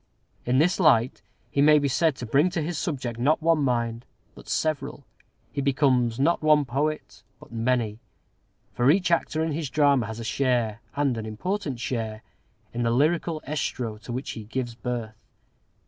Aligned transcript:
In 0.47 0.57
this 0.57 0.79
light 0.79 1.21
he 1.51 1.61
may 1.61 1.77
be 1.77 1.87
said 1.87 2.15
to 2.15 2.25
bring 2.25 2.49
to 2.49 2.61
his 2.63 2.75
subject 2.75 3.19
not 3.19 3.39
one 3.39 3.59
mind, 3.61 4.07
but 4.33 4.49
several; 4.49 5.05
he 5.51 5.61
becomes 5.61 6.19
not 6.19 6.41
one 6.41 6.65
poet, 6.65 7.21
but 7.39 7.51
many; 7.51 7.99
for 8.73 8.89
each 8.89 9.11
actor 9.11 9.43
in 9.43 9.51
his 9.51 9.69
drama 9.69 10.07
has 10.07 10.19
a 10.19 10.23
share, 10.23 10.81
and 10.95 11.17
an 11.19 11.27
important 11.27 11.79
share, 11.79 12.23
in 12.73 12.81
the 12.81 12.89
lyrical 12.89 13.41
estro 13.47 14.01
to 14.01 14.11
which 14.11 14.31
he 14.31 14.45
gives 14.45 14.73
birth. 14.73 15.27